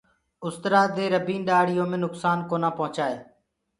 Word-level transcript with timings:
اُسترآ 0.47 0.81
دي 0.95 1.05
ربيٚن 1.15 1.41
ڏآڙهيو 1.47 1.85
مي 1.91 1.97
نُڪسآن 2.05 2.37
ڪونآ 2.49 2.69
پوهچآئي۔ 2.77 3.15